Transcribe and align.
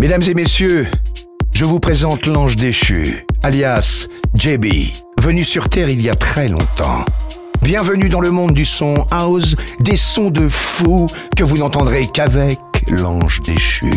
Mesdames 0.00 0.22
et 0.22 0.34
messieurs, 0.34 0.86
je 1.52 1.64
vous 1.64 1.80
présente 1.80 2.26
l'ange 2.26 2.56
déchu, 2.56 3.26
alias 3.42 4.08
JB, 4.34 4.66
venu 5.20 5.44
sur 5.44 5.68
Terre 5.68 5.88
il 5.88 6.00
y 6.00 6.08
a 6.08 6.14
très 6.14 6.48
longtemps. 6.48 7.04
Bienvenue 7.62 8.08
dans 8.08 8.20
le 8.20 8.30
monde 8.30 8.52
du 8.52 8.64
son 8.64 8.94
house, 9.10 9.56
des 9.80 9.96
sons 9.96 10.30
de 10.30 10.48
fou 10.48 11.06
que 11.36 11.44
vous 11.44 11.58
n'entendrez 11.58 12.06
qu'avec 12.06 12.58
l'ange 12.88 13.40
déchu. 13.42 13.90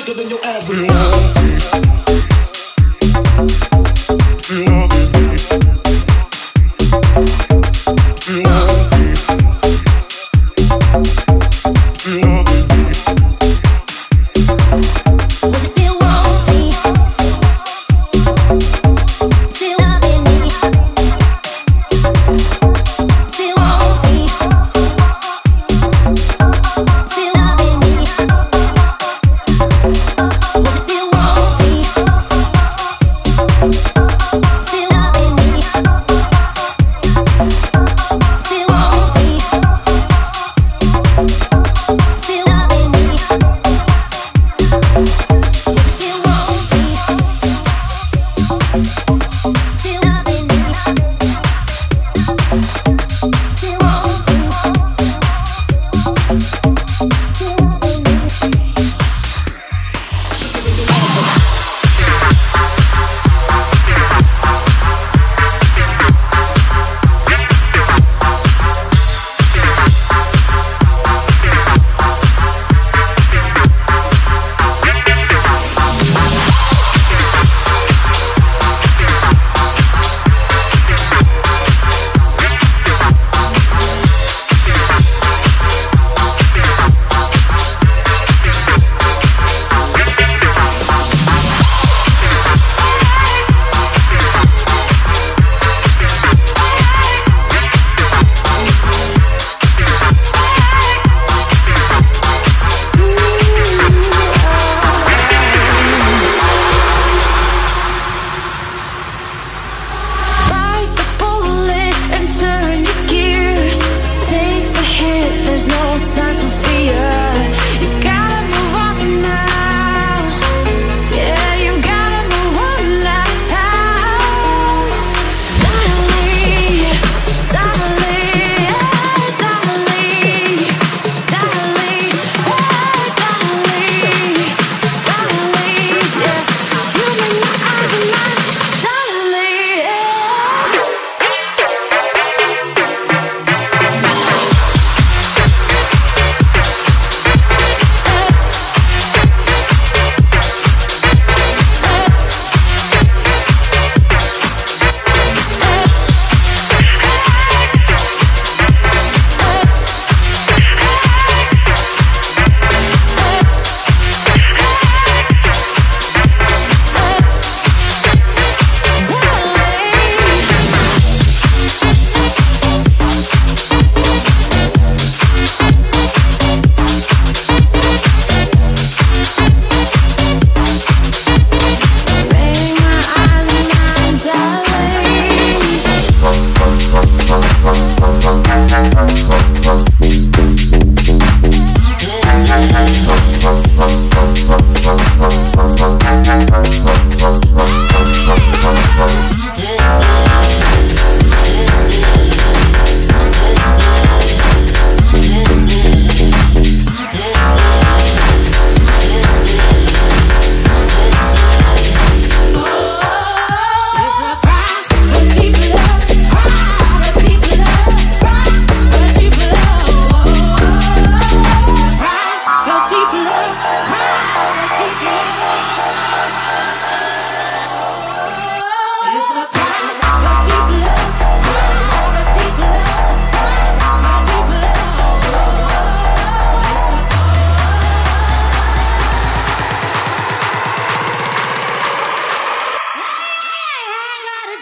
thicker 0.00 0.18
than 0.18 0.30
your 0.30 0.44
average. 0.44 0.78
We 0.78 0.88
love, 0.88 1.36
Feel 4.42 4.64
love. 4.66 4.99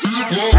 Yeah. 0.01 0.59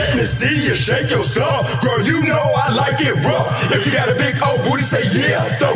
Let 0.00 0.16
me 0.16 0.24
see 0.24 0.64
you 0.66 0.74
shake 0.74 1.10
your 1.10 1.22
skull. 1.22 1.68
Girl, 1.82 2.00
you 2.00 2.22
know 2.24 2.40
I 2.56 2.72
like 2.72 3.02
it 3.02 3.12
rough. 3.22 3.70
If 3.70 3.84
you 3.84 3.92
got 3.92 4.08
a 4.08 4.14
big 4.14 4.34
old 4.42 4.64
booty, 4.64 4.82
say 4.82 5.04
yeah, 5.12 5.44
throw 5.58 5.74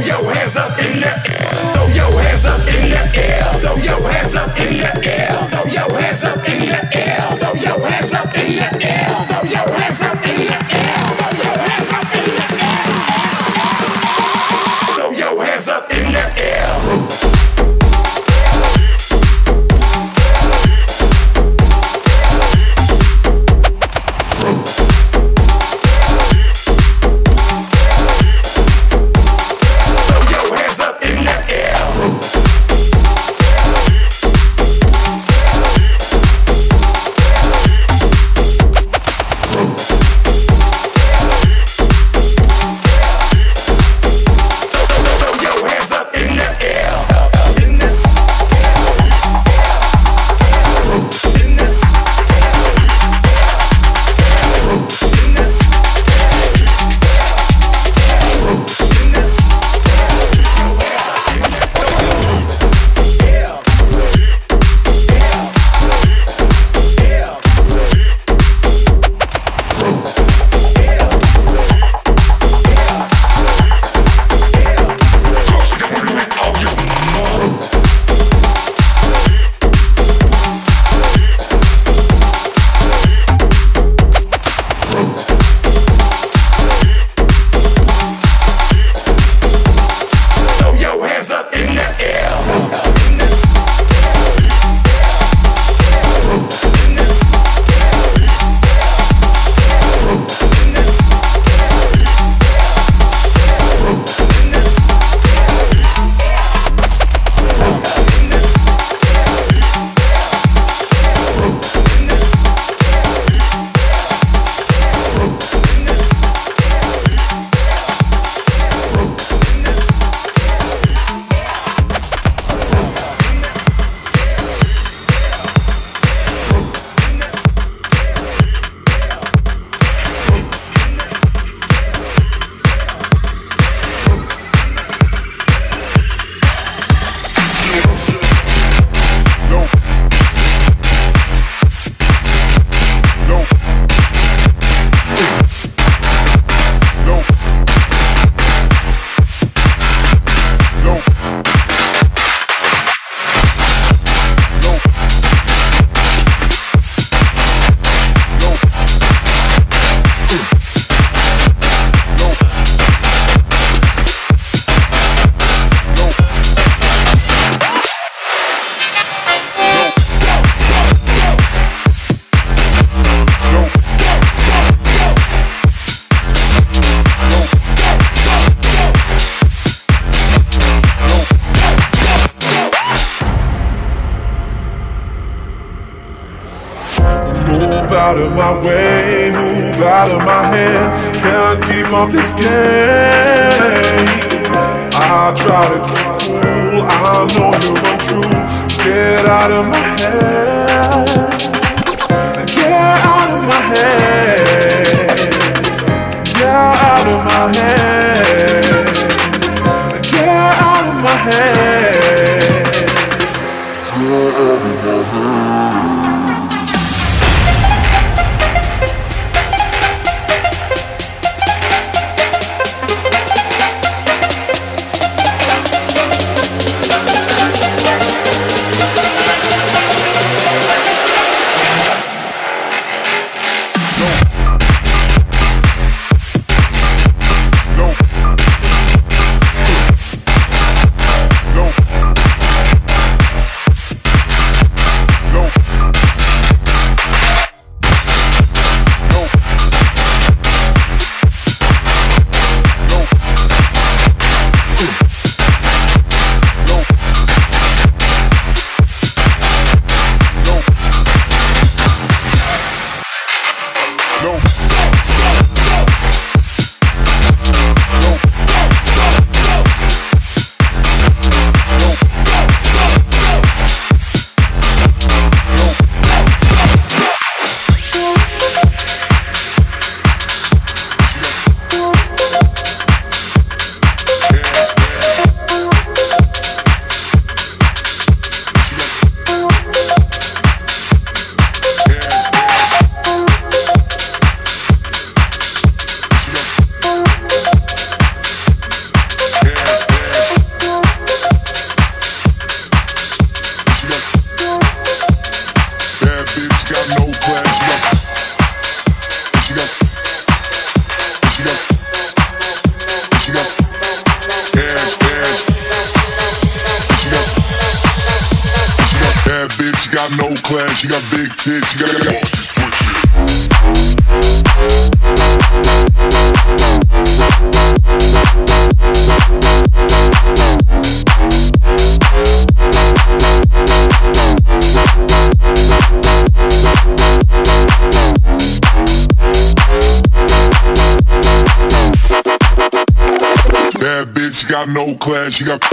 She 344.45 344.53
got 344.53 344.68
no 344.68 344.95
class. 344.97 345.32
She 345.32 345.45
got. 345.45 345.64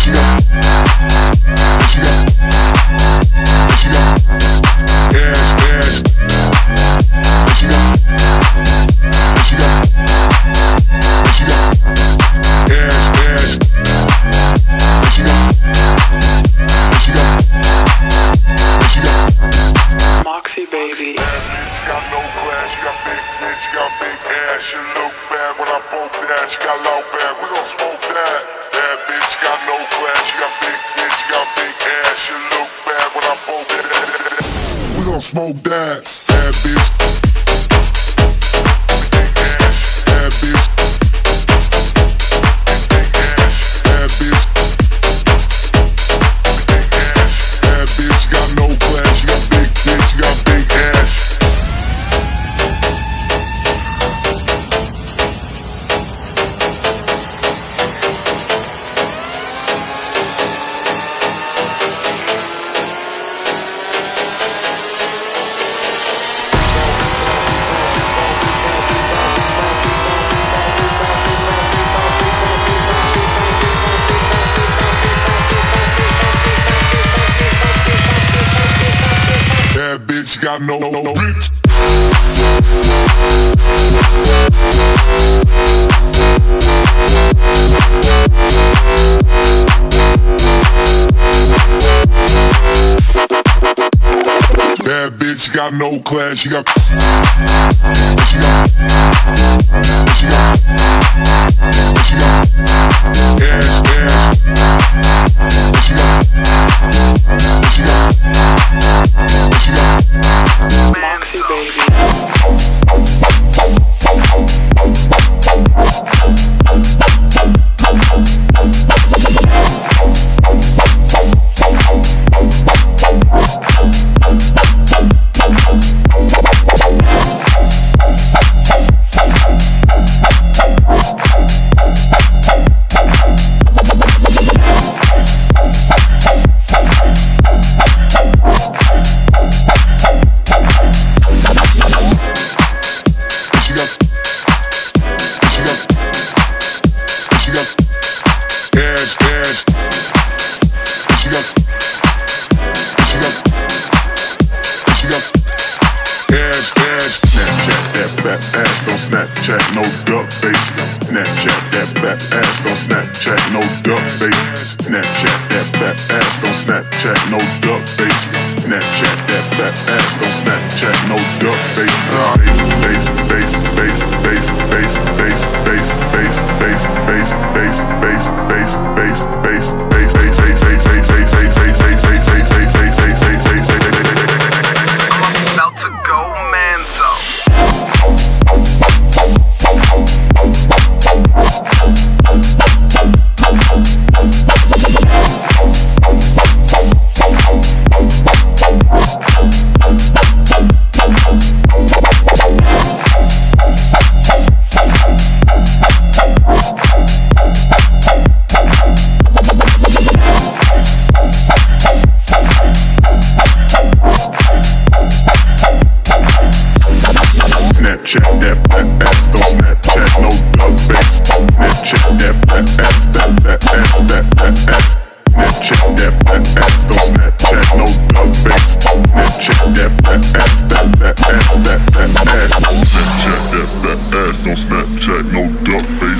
She 0.00 0.10
got. 0.10 0.42
She 1.88 2.00
got. 2.00 2.28
She 3.78 3.88
got. 3.90 4.51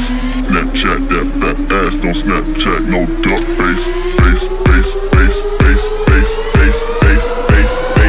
face. 0.03 0.49
Snapchat 0.49 1.09
that 1.09 1.27
fat 1.41 1.73
ass, 1.73 1.97
don't 1.97 2.13
Snapchat 2.15 2.87
no 2.89 3.07
duck 3.23 3.43
face. 3.59 3.91
Face, 4.19 4.49
face, 4.67 4.97
face, 5.13 5.43
face, 5.61 5.91
face, 6.07 6.39
face, 6.55 6.85
face, 7.01 7.33
face, 7.33 7.81
face. 7.81 8.02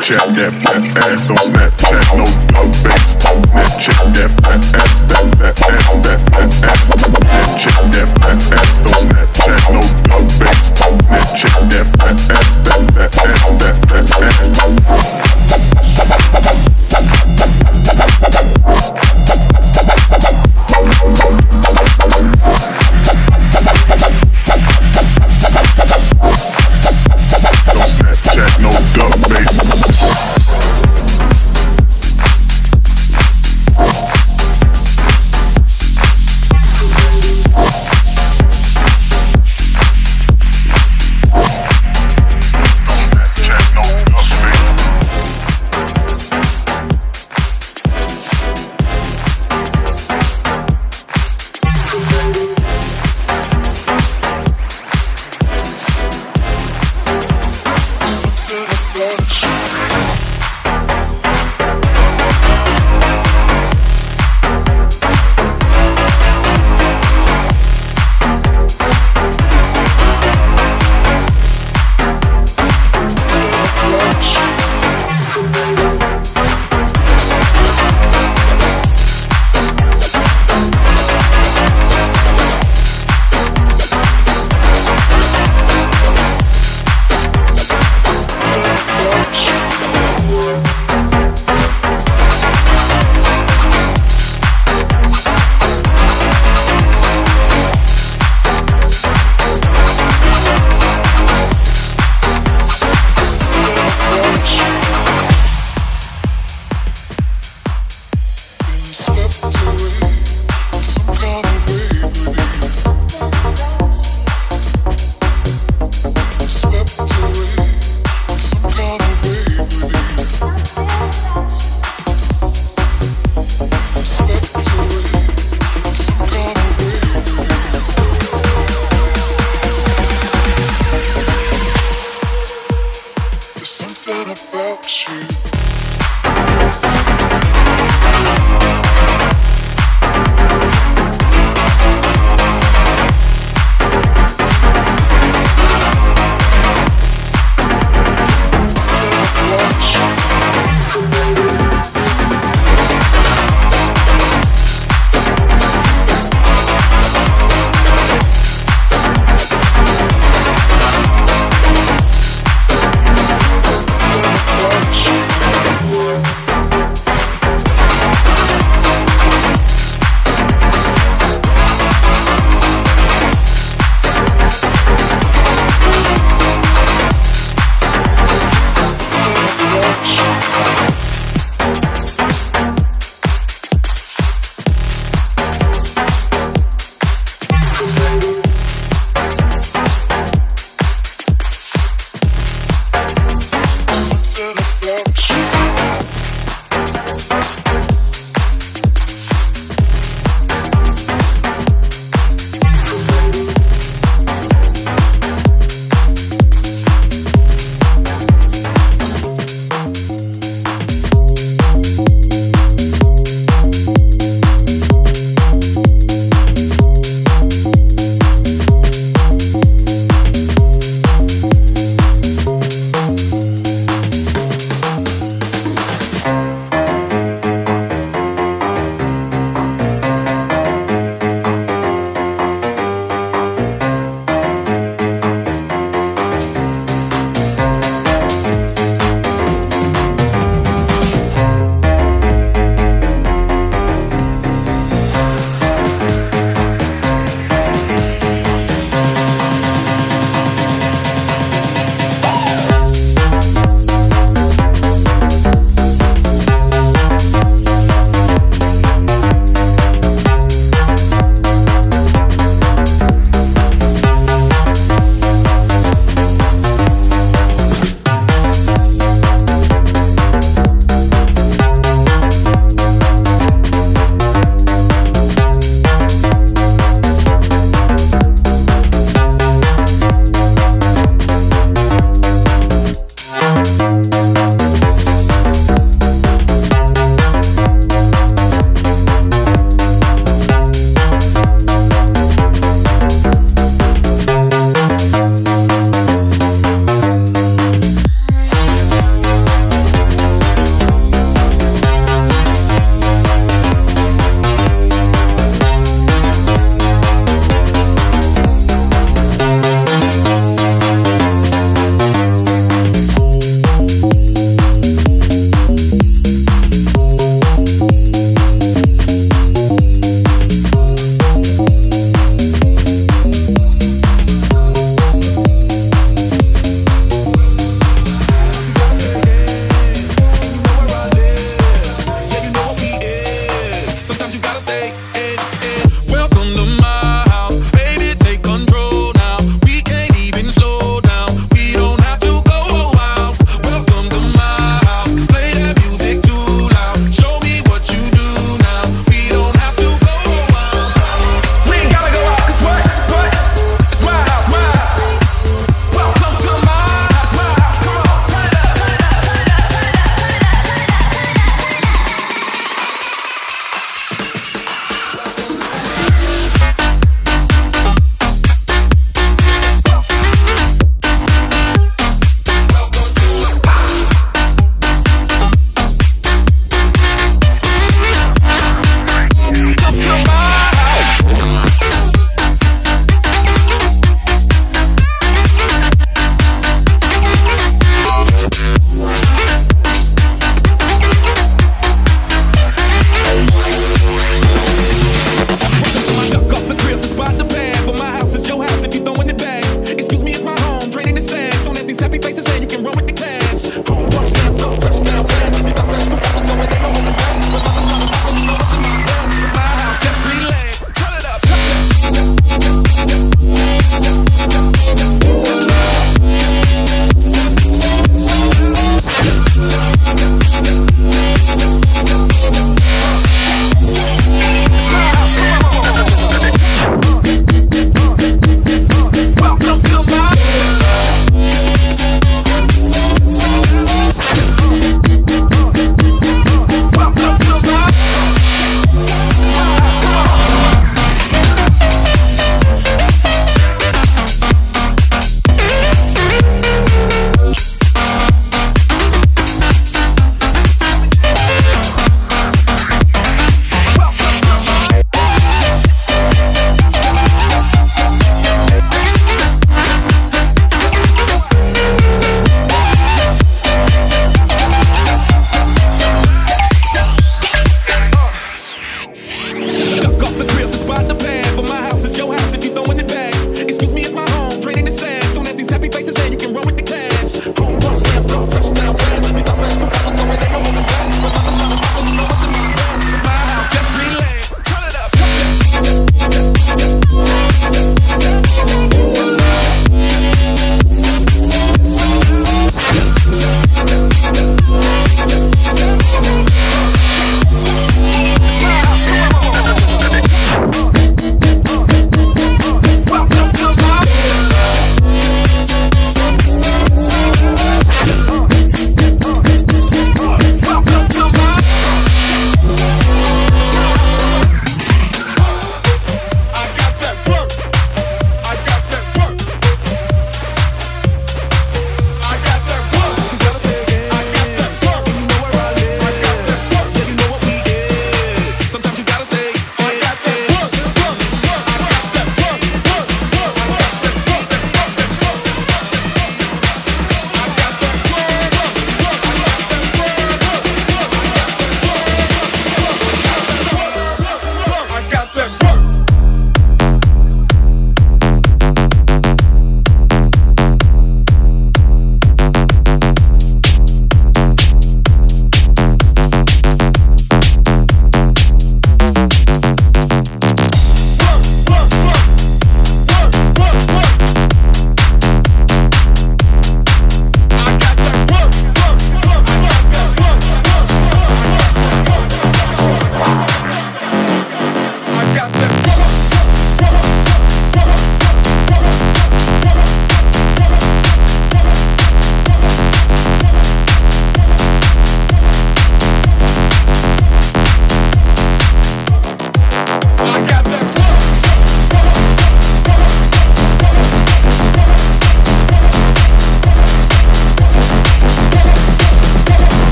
Snapchat 0.00 0.32
that 0.34 0.52
fat 0.64 0.80
ass, 1.12 1.28
don't 1.28 1.36
Snapchat 1.36 2.16
no 2.16 2.24
pump 2.48 2.72
face. 2.72 3.20
Snapchat 3.20 4.08
that 4.16 4.32
fat 4.40 4.64
ass, 4.80 5.04
that 5.04 5.28
fat 5.36 5.60
ass, 5.60 5.92
that 6.00 6.18
fat 6.32 6.48
ass. 6.48 7.60
Snapchat 7.60 7.84
that 7.92 8.08
fat 8.16 8.40
ass, 8.56 8.80
don't 8.80 8.96
Snapchat 8.96 9.68
no 9.68 9.84
pump 10.08 10.32
face. 10.40 10.72
Snapchat 10.72 11.68
that 11.68 11.84
fat 12.00 12.16
ass, 12.32 12.56
that 12.64 12.80
fat 12.96 13.12
ass, 13.28 13.52
that 13.60 13.76
fat 13.88 14.08
ass. 14.88 15.29